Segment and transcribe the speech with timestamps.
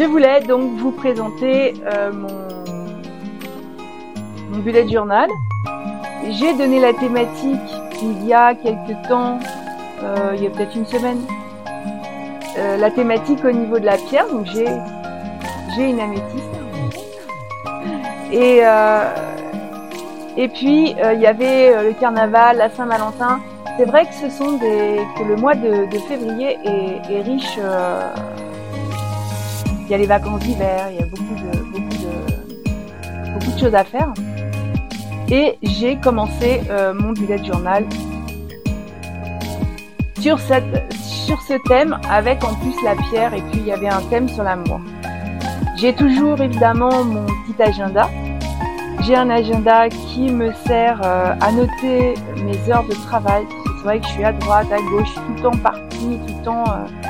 [0.00, 2.28] je voulais donc vous présenter euh, mon,
[4.60, 5.28] bullet journal.
[6.30, 7.70] J'ai donné la thématique
[8.02, 9.38] il y a quelques temps,
[10.02, 11.20] euh, il y a peut-être une semaine,
[12.56, 14.26] euh, la thématique au niveau de la pierre.
[14.28, 14.68] Donc j'ai
[15.76, 16.44] j'ai une améthyste.
[18.32, 18.62] Et
[20.36, 23.40] et puis il y avait le carnaval, la Saint-Valentin.
[23.76, 27.58] C'est vrai que ce sont des que le mois de, février est, est riche
[29.90, 33.58] il y a les vacances d'hiver, il y a beaucoup de, beaucoup de, beaucoup de
[33.58, 34.12] choses à faire.
[35.28, 37.84] Et j'ai commencé euh, mon bullet journal
[40.20, 43.88] sur, cette, sur ce thème avec en plus la pierre et puis il y avait
[43.88, 44.80] un thème sur l'amour.
[45.76, 48.08] J'ai toujours évidemment mon petit agenda.
[49.00, 53.42] J'ai un agenda qui me sert euh, à noter mes heures de travail.
[53.64, 56.44] C'est vrai que je suis à droite, à gauche, tout le temps partie, tout le
[56.44, 56.64] temps.
[56.68, 57.09] Euh,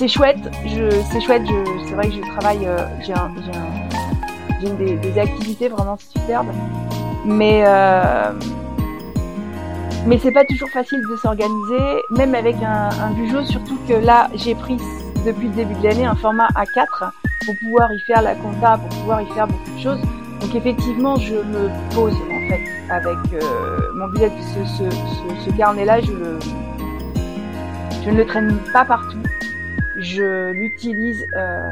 [0.00, 0.38] c'est chouette.
[0.64, 1.42] Je, c'est chouette.
[1.86, 2.66] C'est vrai que je travaille.
[2.66, 2.86] Euh,
[4.62, 6.52] j'ai des, activités vraiment superbes,
[7.26, 8.32] mais euh,
[10.06, 13.44] mais c'est pas toujours facile de s'organiser, même avec un, bugeot.
[13.44, 14.78] Surtout que là, j'ai pris
[15.26, 17.10] depuis le début de l'année un format A4
[17.44, 20.00] pour pouvoir y faire la compta, pour pouvoir y faire beaucoup de choses.
[20.40, 24.84] Donc effectivement, je me pose en fait avec euh, mon bullet, ce,
[25.44, 26.12] ce, carnet-là, je
[28.10, 29.18] ne le traîne pas partout
[30.00, 31.70] je l'utilise euh,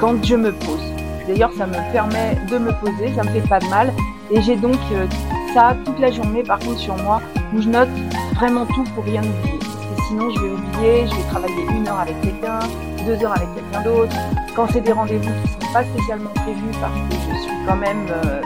[0.00, 0.80] quand je me pose.
[1.28, 3.92] D'ailleurs, ça me permet de me poser, ça me fait pas de mal.
[4.30, 5.06] Et j'ai donc euh,
[5.54, 7.20] ça toute la journée, par contre, sur moi,
[7.54, 7.88] où je note
[8.34, 9.58] vraiment tout pour rien oublier.
[9.58, 12.60] Que sinon, je vais oublier, je vais travailler une heure avec quelqu'un,
[13.04, 14.16] deux heures avec quelqu'un d'autre.
[14.56, 17.76] Quand c'est des rendez-vous qui ne sont pas spécialement prévus, parce que je suis quand
[17.76, 18.40] même euh,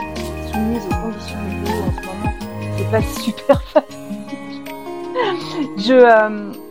[0.51, 2.33] soumise aux conditions météo en ce moment,
[2.77, 3.95] c'est pas super facile.
[5.77, 6.64] je,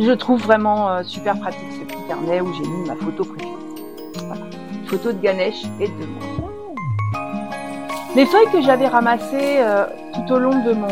[0.00, 3.52] je trouve vraiment euh, super pratique ce petit carnet où j'ai mis ma photo préférée.
[4.26, 4.44] Voilà.
[4.86, 6.50] photo de Ganesh et de moi.
[8.14, 10.88] Les feuilles que j'avais ramassées euh, tout au long de mon...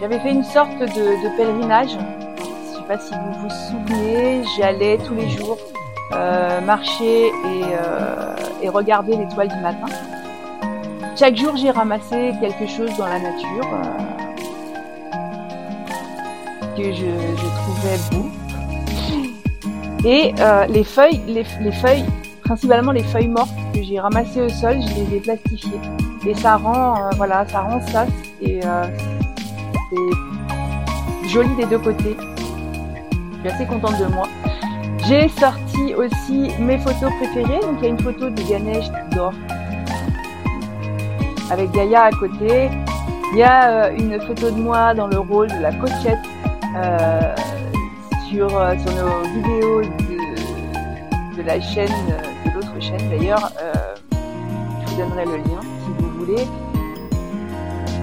[0.00, 1.90] J'avais fait une sorte de, pèlerinage.
[1.90, 5.58] Je ne sais pas si vous vous souvenez, j'allais tous les jours
[6.12, 9.86] euh, marcher et, et regarder l'étoile du matin.
[11.16, 13.66] Chaque jour, j'ai ramassé quelque chose dans la nature
[16.76, 17.06] que je,
[17.62, 18.26] trouvais beau.
[20.04, 22.04] Et euh, les feuilles, les, feuilles,
[22.44, 25.80] principalement les feuilles mortes que j'ai ramassées au sol, je les ai plastifiées.
[26.26, 28.06] Et ça rend, euh, voilà, ça rend ça
[28.42, 28.84] et euh,
[29.90, 32.16] c'est joli des deux côtés.
[32.18, 34.28] Je suis assez contente de moi.
[35.08, 37.60] J'ai sorti aussi mes photos préférées.
[37.60, 39.32] Donc il y a une photo de Ganesh qui dort
[41.50, 42.70] avec Gaïa à côté.
[43.32, 46.18] Il y a une photo de moi dans le rôle de la cochette
[48.28, 49.82] sur, euh, sur nos vidéos
[51.36, 51.88] de, la chaîne,
[52.44, 53.52] de l'autre chaîne d'ailleurs.
[53.62, 53.72] Euh,
[54.12, 56.46] je vous donnerai le lien si vous voulez.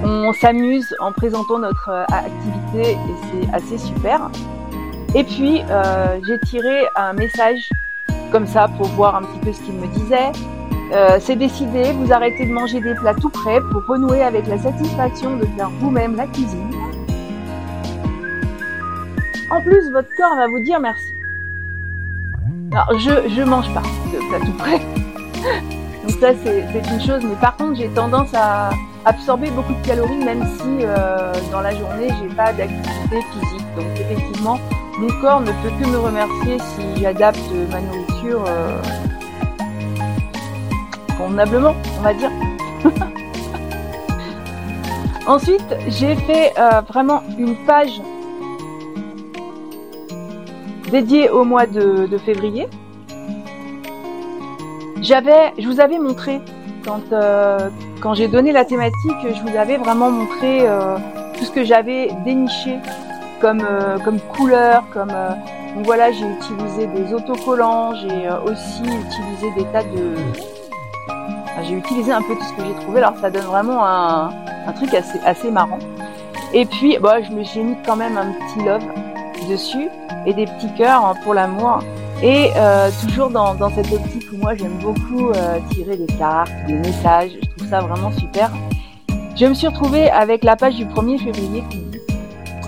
[0.03, 2.97] On s'amuse en présentant notre activité et
[3.31, 4.29] c'est assez super.
[5.16, 7.69] Et puis, euh, j'ai tiré un message
[8.31, 10.31] comme ça pour voir un petit peu ce qu'il me disait.
[10.91, 14.57] Euh, c'est décidé, vous arrêtez de manger des plats tout prêts pour renouer avec la
[14.57, 16.72] satisfaction de faire vous-même la cuisine.
[19.53, 21.14] En plus, votre corps va vous dire merci.
[22.72, 24.80] Alors, je, je mange pas de plat tout près.
[26.02, 27.22] Donc ça, c'est une chose.
[27.24, 28.72] Mais par contre, j'ai tendance à
[29.06, 33.75] absorber beaucoup de calories, même si euh, dans la journée, j'ai pas d'activité physique.
[33.75, 34.59] Donc effectivement,
[34.97, 37.38] mon corps ne peut que me remercier si j'adapte
[37.70, 38.81] ma nourriture euh,
[41.16, 42.32] convenablement, on va dire.
[45.28, 48.02] Ensuite, j'ai fait euh, vraiment une page
[50.93, 52.67] dédié au mois de, février.
[55.01, 56.40] J'avais, je vous avais montré
[56.85, 57.69] quand euh,
[57.99, 60.97] quand j'ai donné la thématique, je vous avais vraiment montré euh,
[61.35, 62.78] tout ce que j'avais déniché
[63.41, 65.13] comme euh, comme couleur, comme
[65.75, 70.05] donc voilà, j'ai utilisé des autocollants, j'ai aussi utilisé des tas de
[71.63, 74.29] j'ai utilisé un peu tout ce que j'ai trouvé, alors ça donne vraiment un,
[74.67, 75.79] un truc assez, assez marrant.
[76.53, 78.84] Et puis, bah, je me suis mis quand même un petit love
[79.47, 79.90] dessus
[80.25, 81.79] et des petits cœurs hein, pour l'amour.
[82.22, 86.75] Et euh, toujours dans, cette optique où moi j'aime beaucoup euh, tirer des cartes, des
[86.75, 88.49] messages, je trouve ça vraiment super.
[89.35, 91.99] Je me suis retrouvée avec la page du 1er février qui dit,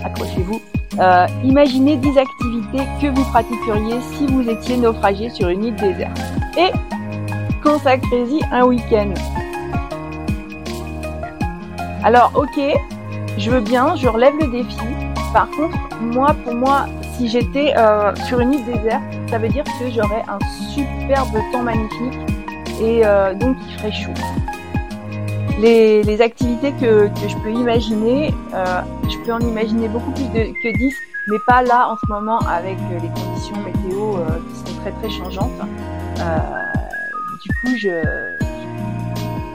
[0.04, 0.60] accrochez-vous,
[1.00, 6.20] euh, imaginez 10 activités que vous pratiqueriez si vous étiez naufragé sur une île déserte.
[6.58, 6.72] Et
[7.64, 9.14] consacrez-y un week-end.
[12.04, 12.60] Alors ok,
[13.38, 15.05] je veux bien, je relève le défi.
[15.36, 16.86] Par contre, moi, pour moi,
[17.18, 20.40] si j'étais euh, sur une île déserte, ça veut dire que j'aurais un
[20.74, 22.18] superbe temps magnifique
[22.82, 24.14] et euh, donc il ferait chaud.
[25.60, 30.96] Les, activités que, je peux imaginer, euh, je peux en imaginer beaucoup plus que 10,
[31.28, 34.16] mais pas là en ce moment avec les conditions météo
[34.48, 35.60] qui sont très très changeantes.
[37.44, 37.90] du coup, je,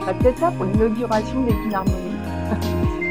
[0.01, 3.07] ferais peut-être ça pour l'inauguration des Harmonie.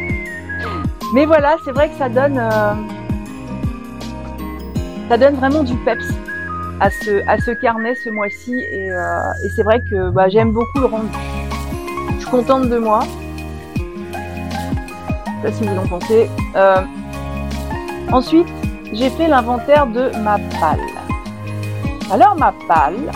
[1.12, 2.74] Mais voilà, c'est vrai que ça donne, euh,
[5.08, 6.04] ça donne vraiment du peps
[6.78, 8.54] à ce, carnet ce mois-ci.
[8.54, 9.20] Et, euh,
[9.56, 11.08] c'est vrai que bah, j'aime beaucoup le rendu.
[12.14, 13.00] Je suis contente de moi.
[15.42, 16.30] Ça, si vous en pensez.
[16.54, 16.82] Euh,
[18.12, 18.48] ensuite,
[18.92, 20.80] j'ai fait l'inventaire de ma palle.
[22.12, 23.10] Alors, ma palle,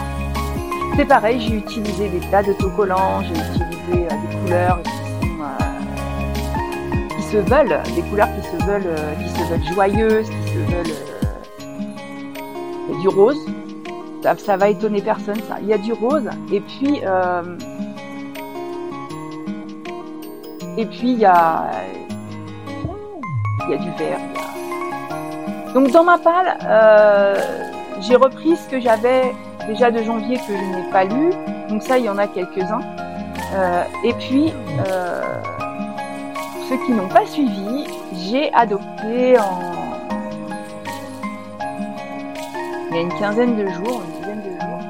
[0.96, 4.80] c'est pareil, j'ai utilisé des tas d'autocollants, j'ai utilisé des couleurs
[7.34, 10.94] se veulent, des couleurs qui se veulent, euh, qui se veulent joyeuses, qui se veulent.
[12.90, 13.46] A du rose.
[14.38, 15.56] Ça, va étonner personne, ça.
[15.60, 16.28] Il y a du rose.
[16.52, 17.00] Et puis.
[17.04, 17.42] Euh,
[20.76, 21.70] et puis il y a.
[23.66, 24.20] Il y a du vert.
[25.74, 27.34] Donc dans ma palle, euh,
[28.00, 29.34] j'ai repris ce que j'avais
[29.66, 31.30] déjà de janvier que je n'ai pas lu.
[31.68, 32.80] Donc ça, il y en a quelques-uns.
[34.04, 34.52] et puis,
[36.68, 39.74] ceux qui n'ont pas suivi, j'ai adopté en
[42.90, 44.80] il y a une quinzaine de jours, une dizaine de jours,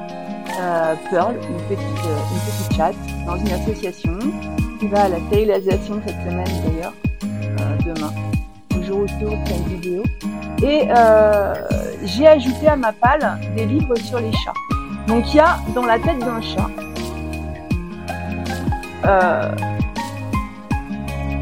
[0.61, 2.95] euh, Pearl, une petite, euh, une petite chatte,
[3.25, 4.19] dans une association
[4.79, 6.93] qui va à la stérilisation cette semaine d'ailleurs,
[7.23, 8.13] euh, demain,
[8.77, 10.03] le jour où je une vidéo.
[10.61, 10.87] Et
[12.03, 14.53] j'ai ajouté à ma palle des livres sur les chats.
[15.07, 16.69] Donc il y a dans la tête d'un chat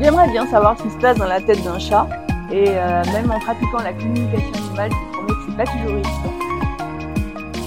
[0.03, 2.05] J'aimerais bien savoir ce qui se passe dans la tête d'un chat.
[2.51, 6.33] Et euh, même en pratiquant la communication animale, je promets que c'est pas toujours évident.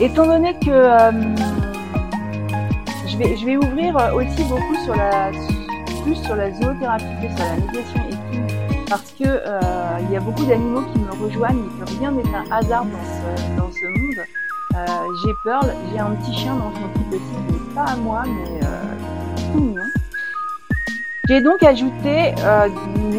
[0.03, 1.13] Étant donné que euh,
[3.07, 5.31] je, vais, je vais ouvrir aussi beaucoup sur la
[6.05, 8.47] plus sur la zoothérapie que sur la médiation équine
[8.89, 12.35] parce que euh, il y a beaucoup d'animaux qui me rejoignent et que rien n'est
[12.35, 14.27] un hasard dans ce, dans ce monde.
[15.25, 18.61] j'ai Pearl, j'ai un petit chien je m'occupe aussi, mais pas à moi, mais
[19.53, 19.83] tout mignon.
[21.29, 22.69] J'ai donc ajouté euh,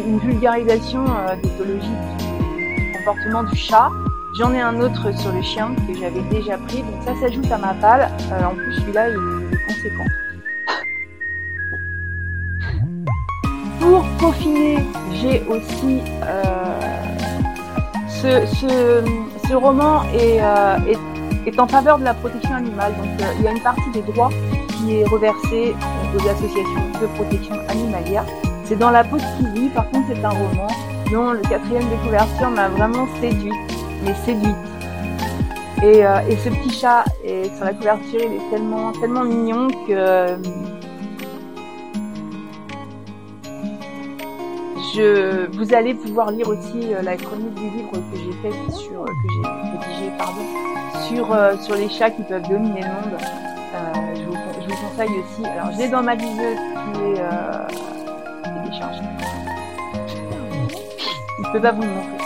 [0.06, 1.86] une, vulgarisation euh, d'éthologie
[2.18, 3.90] du, comportement du chat.
[4.38, 7.58] J'en ai un autre sur le chien que j'avais déjà pris, donc ça s'ajoute à
[7.58, 8.10] ma palle.
[8.32, 10.04] Euh, en plus, celui-là, il est conséquent.
[13.78, 14.78] Pour peaufiner,
[15.20, 16.00] j'ai aussi
[18.08, 19.04] ce, ce,
[19.48, 20.38] ce, roman est,
[20.90, 20.98] est,
[21.46, 22.94] est, en faveur de la protection animale.
[22.96, 24.30] Donc, il y a une partie des droits
[24.78, 25.74] qui est reversée
[26.14, 28.24] aux associations de protection animalière.
[28.64, 30.68] C'est dans la peau de par contre c'est un roman
[31.12, 33.54] dont le quatrième de couverture m'a vraiment séduite,
[34.04, 34.56] mais séduite.
[35.82, 40.36] Et, euh, et, ce petit chat sur la couverture, il est tellement, tellement mignon que
[44.94, 49.04] je, vous allez pouvoir lire aussi euh, la chronique du livre que j'ai fait sur,
[49.04, 50.42] que j'ai rédigé, pardon,
[51.08, 53.20] sur, euh, sur les chats qui peuvent dominer le monde
[55.06, 55.44] aussi.
[55.46, 57.66] Alors, je l'ai dans ma liseuse qui est, euh,
[58.64, 59.02] déchargée.
[60.06, 62.24] Je ne peux pas vous le montrer.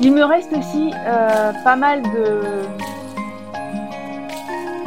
[0.00, 2.40] Il me reste aussi euh, pas mal de,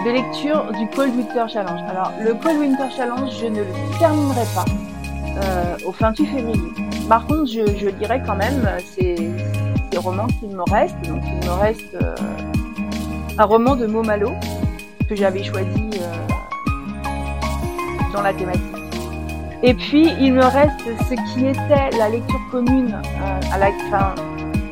[0.05, 1.81] de lecture du Cold Winter Challenge.
[1.89, 4.65] Alors, le Cold Winter Challenge, je ne le terminerai pas
[5.43, 6.71] euh, au fin du février.
[7.09, 9.15] Par contre, je, je dirais quand même ces,
[9.91, 10.95] ces romans qu'il me reste.
[11.09, 12.15] Donc, il me reste euh,
[13.37, 14.31] un roman de Momalo
[15.11, 15.89] que j'avais choisi
[18.13, 18.61] dans la thématique.
[19.61, 24.15] Et puis, il me reste ce qui était la lecture commune euh, à la fin.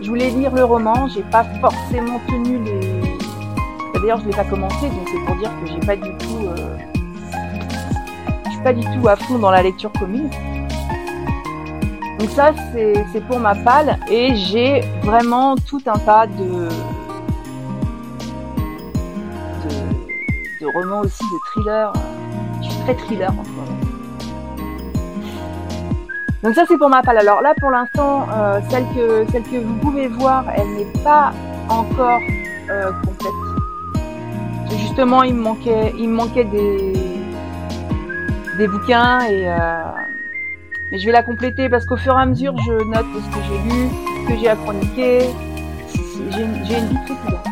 [0.01, 3.01] Je voulais lire le roman, j'ai pas forcément tenu les.
[3.93, 6.47] D'ailleurs, je l'ai pas commencé, donc c'est pour dire que j'ai pas du tout.
[6.47, 6.77] Euh...
[8.45, 10.29] Je suis pas du tout à fond dans la lecture commune.
[12.17, 16.69] Donc ça, c'est pour ma palle, et j'ai vraiment tout un tas de,
[20.59, 21.93] de, romans aussi, de thrillers
[22.83, 23.79] très thriller en ce moment.
[26.43, 27.17] Donc ça c'est pour ma palle.
[27.17, 31.33] Alors là pour l'instant, euh, celle, que, celle que vous pouvez voir, elle n'est pas
[31.67, 32.19] encore
[32.69, 33.31] euh, complète.
[34.77, 36.93] Justement, il me manquait, il me manquait des,
[38.57, 39.81] des bouquins et euh,
[40.91, 43.43] mais je vais la compléter parce qu'au fur et à mesure, je note ce que
[43.47, 43.89] j'ai lu,
[44.23, 45.29] ce que j'ai à chroniquer.
[46.31, 47.48] J'ai une très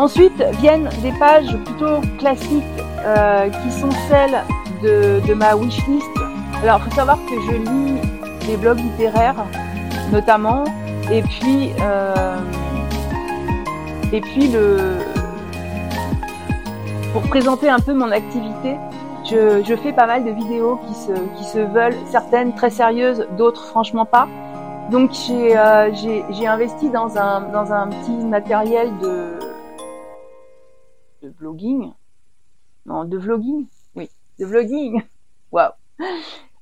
[0.00, 2.64] Ensuite viennent des pages plutôt classiques
[3.04, 4.42] euh, qui sont celles
[4.82, 6.08] de, ma wishlist
[6.62, 8.00] Alors, il faut savoir que je lis
[8.46, 9.44] des blogs littéraires,
[10.10, 10.64] notamment,
[11.12, 12.38] et puis, euh,
[14.10, 14.78] et puis le,
[17.12, 18.76] pour présenter un peu mon activité,
[19.26, 23.66] je, fais pas mal de vidéos qui se, qui se veulent, certaines très sérieuses, d'autres
[23.66, 24.26] franchement pas.
[24.90, 25.90] Donc j'ai euh,
[26.46, 29.39] investi dans un, dans un petit matériel de,
[31.54, 33.66] de vlogging.
[33.94, 35.02] Oui, de vlogging.
[35.52, 35.72] Waouh.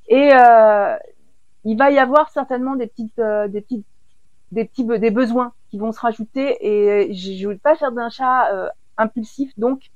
[0.09, 0.97] Et euh,
[1.65, 3.87] il va y avoir certainement des petites, euh, des petites,
[4.53, 6.57] des petits, des besoins qui vont se rajouter.
[6.61, 9.91] Et je ne veux pas faire d'un chat euh, impulsif, donc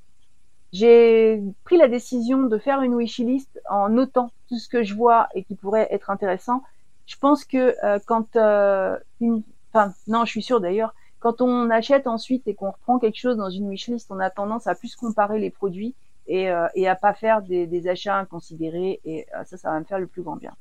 [0.73, 5.27] j'ai pris la décision de faire une wishlist en notant tout ce que je vois
[5.35, 6.63] et qui pourrait être intéressant.
[7.05, 11.69] Je pense que euh, quand euh, une, enfin non, je suis sûre d'ailleurs, quand on
[11.69, 14.93] achète ensuite et qu'on reprend quelque chose dans une wishlist, on a tendance à plus
[14.97, 15.95] comparer les produits
[16.27, 19.99] et, euh, et à pas faire des, achats inconsidérés et ça, ça va me faire
[19.99, 20.51] le plus grand bien.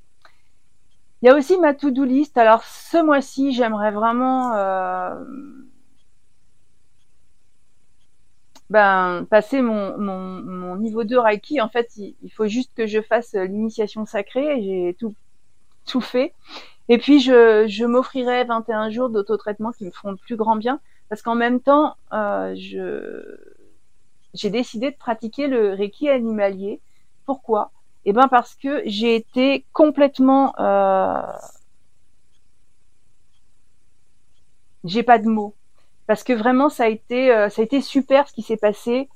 [1.20, 2.38] Il y a aussi ma to-do list.
[2.38, 4.52] Alors ce mois-ci, j'aimerais vraiment
[8.70, 14.06] ben, passer mon, niveau 2 Reiki, en fait, il, faut juste que je fasse l'initiation
[14.06, 14.62] sacrée.
[14.62, 15.14] J'ai tout,
[15.86, 16.34] tout fait.
[16.92, 20.78] Et puis, je, m'offrirai 21 jours d'autotraitement qui me feront le plus grand bien.
[21.08, 22.54] Parce qu'en même temps, euh,
[24.34, 26.82] j'ai décidé de pratiquer le Reiki animalier.
[27.24, 27.70] Pourquoi?
[28.04, 30.52] Eh ben parce que j'ai été complètement...
[30.60, 31.22] Euh...
[34.84, 35.54] J'ai pas de mots
[36.06, 39.08] parce que vraiment ça a été euh, ça a été super ce qui s'est passé.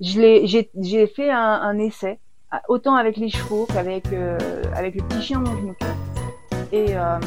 [0.00, 2.18] J'ai fait un, essai
[2.68, 4.06] autant avec les chevaux qu'avec
[4.74, 6.13] avec le petit chien dont je
[6.72, 7.18] et euh,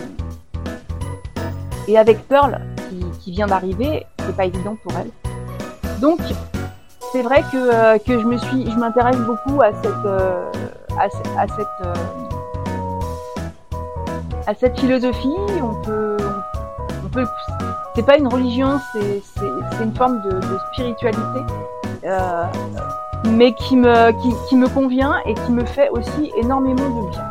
[1.88, 5.10] et avec Pearl qui, qui vient d'arriver, c'est pas évident pour elle.
[6.00, 6.20] Donc
[7.12, 10.06] c'est vrai que que je me suis je m'intéresse beaucoup à cette
[10.98, 11.08] à,
[11.42, 11.98] à cette
[14.48, 15.36] à cette philosophie.
[15.62, 16.18] On peut
[17.06, 17.26] on peut
[17.98, 19.24] c'est pas une religion, c'est
[19.82, 20.40] une forme de,
[20.72, 21.40] spiritualité,
[22.04, 22.44] euh,
[23.32, 27.26] mais qui me, qui, qui, me convient et qui me fait aussi énormément de bien.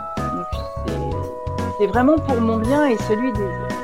[1.78, 3.76] C'est vraiment pour mon bien et celui des autres.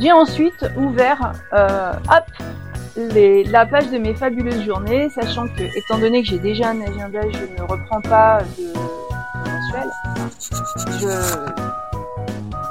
[0.00, 2.24] J'ai ensuite ouvert, euh, hop,
[2.96, 7.20] la page de mes fabuleuses journées, sachant que, étant donné que j'ai déjà un agenda,
[7.30, 8.72] je ne reprends pas de,
[9.48, 9.90] mensuel.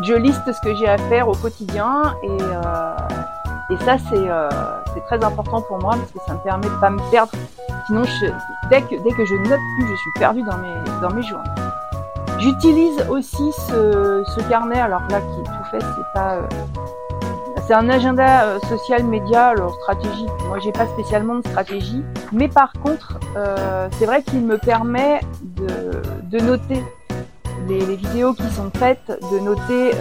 [0.03, 2.95] Je, liste ce que j'ai à faire au quotidien et, euh,
[3.85, 4.49] ça euh,
[4.93, 7.31] c'est très important pour moi parce que ça me permet de pas me perdre.
[7.87, 8.03] Sinon,
[8.69, 11.60] dès, que, dès que je note plus, je suis perdue dans mes, dans mes journées.
[12.41, 16.37] J'utilise aussi ce, carnet, alors là qui est tout fait, c'est pas...
[16.37, 16.47] Euh,
[17.67, 20.29] c'est un agenda euh, social média, alors stratégique.
[20.47, 25.21] Moi, j'ai pas spécialement de stratégie, mais par contre, euh, c'est vrai qu'il me permet
[25.43, 26.83] de, noter
[27.67, 29.91] les, vidéos qui sont faites, de noter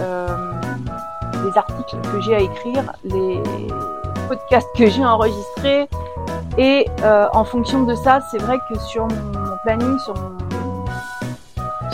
[1.45, 3.39] les articles que j'ai à écrire, les
[4.27, 5.87] podcasts que j'ai enregistrés.
[6.57, 10.15] Et en fonction de ça, c'est vrai que sur mon, planning, sur,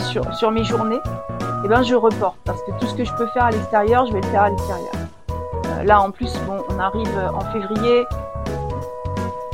[0.08, 1.00] sur, mes journées,
[1.64, 4.12] eh ben, je reporte parce que tout ce que je peux faire à l'extérieur, je
[4.12, 4.92] vais le faire à l'extérieur.
[5.30, 8.06] Euh, là, en plus, bon, on arrive en février.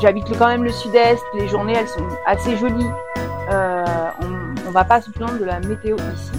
[0.00, 1.22] J'habite quand même le sud-est.
[1.34, 2.90] Les journées, elles sont assez jolies.
[3.50, 3.84] Euh,
[4.66, 6.32] on va pas se plaindre de la météo ici.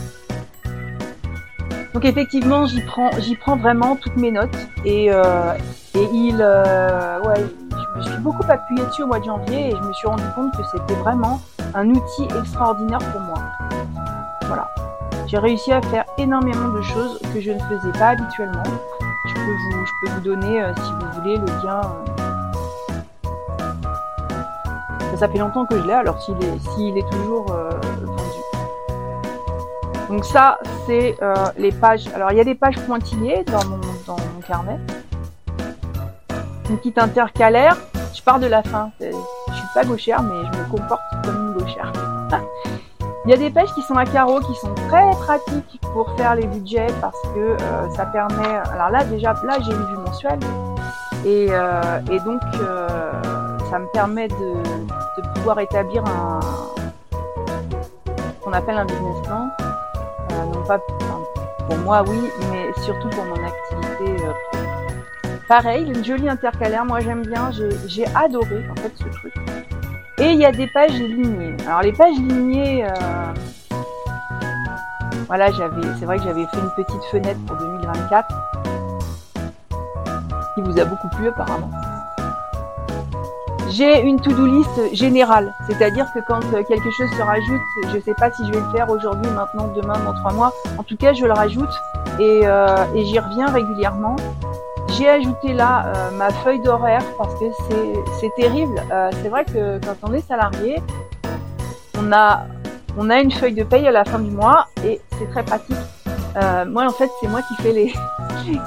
[1.93, 5.53] Donc effectivement, j'y prends, vraiment toutes mes notes et, euh,
[5.95, 7.19] il, euh,
[7.95, 10.51] je suis beaucoup appuyée dessus au mois de janvier et je me suis rendu compte
[10.57, 11.39] que c'était vraiment
[11.73, 13.37] un outil extraordinaire pour moi.
[14.47, 14.69] Voilà.
[15.27, 18.63] J'ai réussi à faire énormément de choses que je ne faisais pas habituellement.
[19.27, 21.81] Je peux vous, je peux vous donner, euh, si vous voulez, le lien.
[25.17, 27.45] Ça, fait longtemps que je l'ai, alors s'il est, s'il est toujours
[30.09, 32.07] donc ça, c'est euh, les pages.
[32.13, 34.79] Alors il y a des pages pointillées dans mon, dans mon carnet.
[36.69, 37.77] Une petite intercalaire.
[38.13, 38.91] Je pars de la fin.
[38.99, 39.07] Je
[39.53, 41.91] suis pas gauchère, mais je me comporte comme une gauchère.
[43.25, 46.35] Il y a des pages qui sont à carreaux, qui sont très pratiques pour faire
[46.35, 48.55] les budgets parce que euh, ça permet.
[48.71, 50.39] Alors là, déjà, là, j'ai une vue mensuelle
[51.25, 53.11] et, euh, donc euh,
[53.71, 56.39] ça me permet de, pouvoir établir un
[58.43, 59.47] qu'on appelle un business plan
[60.67, 60.79] pas
[61.67, 64.23] pour moi oui, mais surtout pour mon activité
[65.47, 67.51] Pareil, une jolie intercalaire, moi j'aime bien,
[67.87, 69.33] j'ai adoré en fait ce truc.
[70.17, 71.55] Et il y a des pages lignées.
[71.67, 73.33] Alors les pages lignées, euh,
[75.27, 78.27] voilà, j'avais, c'est vrai que j'avais fait une petite fenêtre pour 2024
[80.55, 81.69] qui vous a beaucoup plu apparemment.
[83.71, 88.13] J'ai une to-do list générale, c'est-à-dire que quand quelque chose se rajoute, je ne sais
[88.13, 90.53] pas si je vais le faire aujourd'hui, maintenant, demain, dans trois mois.
[90.77, 91.73] En tout cas, je le rajoute
[92.19, 94.15] et, euh, et j'y reviens régulièrement.
[94.97, 97.45] J'ai ajouté là euh, ma feuille d'horaire parce que
[98.19, 98.81] c'est terrible.
[98.91, 100.81] Euh, c'est vrai que quand on est salarié,
[101.99, 102.45] on a,
[102.97, 105.75] on a une feuille de paye à la fin du mois et c'est très pratique.
[106.37, 107.87] Euh, moi, en fait, c'est moi qui fais les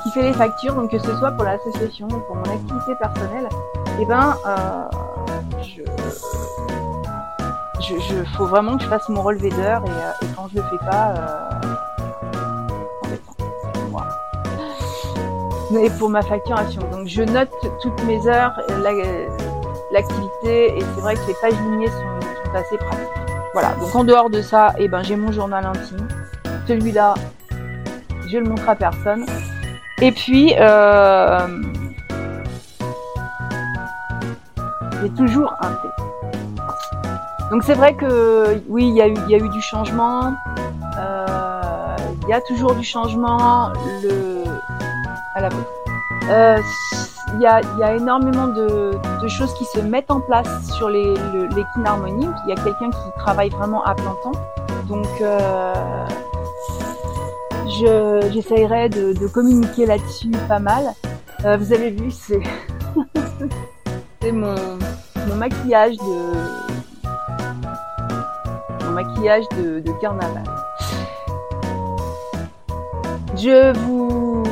[0.02, 3.48] qui fait les factures, donc que ce soit pour l'association ou pour mon activité personnelle,
[4.00, 4.36] eh ben,
[5.62, 5.82] je,
[7.80, 10.78] je, faut vraiment que je fasse mon relevé d'heures et, et, quand je le fais
[10.78, 11.14] pas,
[15.70, 17.50] Mais pour ma facturation, donc je note
[17.82, 18.58] toutes mes heures,
[19.92, 23.06] l'activité, et c'est vrai que les pages lignées sont, assez pratiques.
[23.52, 23.74] Voilà.
[23.74, 26.08] Donc en dehors de ça, et eh ben j'ai mon journal intime.
[26.66, 27.14] Celui-là,
[28.26, 29.26] je le montre à personne.
[30.00, 31.46] Et puis, euh,
[35.02, 35.88] j'ai toujours un thé.
[37.50, 40.34] Donc c'est vrai que oui, il y, a eu, y a eu du changement.
[40.98, 43.72] Euh, il y a toujours du changement.
[44.02, 44.37] Le,
[45.40, 45.48] la
[46.30, 46.60] euh,
[47.34, 51.14] il y, a, y a énormément de, choses qui se mettent en place sur les,
[51.84, 52.36] harmoniques.
[52.46, 54.32] Il y a quelqu'un qui travaille vraiment à plein temps.
[54.88, 55.74] Donc, euh,
[58.30, 60.84] j'essayerai de, de, communiquer là-dessus pas mal.
[61.44, 62.40] Euh, vous avez vu, c'est
[64.32, 64.54] mon,
[65.36, 66.32] maquillage de
[68.90, 70.42] maquillage de carnaval.
[73.36, 74.47] Je vous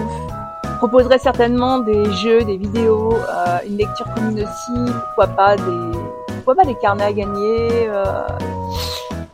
[0.77, 5.99] proposerai certainement des jeux, des vidéos, euh, une lecture commune aussi, pourquoi pas des
[6.45, 7.89] pourquoi pas des carnets à gagner.
[7.89, 8.05] Euh,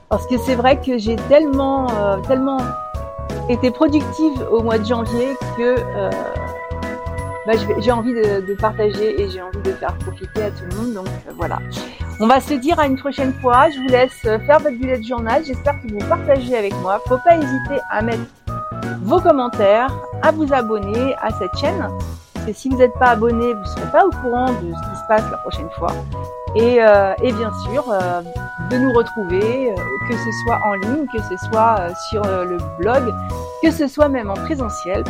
[0.08, 2.58] parce que c'est vrai que j'ai tellement euh, tellement
[3.48, 5.74] été productive au mois de janvier que
[7.46, 10.94] bah, j'ai envie de, partager et j'ai envie de faire profiter à tout le monde.
[10.94, 11.58] Donc voilà.
[12.20, 13.68] On va se dire à une prochaine fois.
[13.68, 15.42] Je vous laisse faire votre bullet journal.
[15.44, 17.00] J'espère que vous partagez avec moi.
[17.06, 18.22] Faut pas hésiter à mettre
[19.02, 19.90] vos commentaires,
[20.22, 21.88] à vous abonner à cette chaîne.
[22.48, 24.96] Et si vous n'êtes pas abonné, vous ne serez pas au courant de ce qui
[24.96, 25.92] se passe la prochaine fois.
[26.56, 28.20] Et, euh, et bien sûr, euh,
[28.70, 29.74] de nous retrouver, euh,
[30.08, 33.14] que ce soit en ligne, que ce soit sur le blog,
[33.62, 35.04] que ce soit même en présentiel,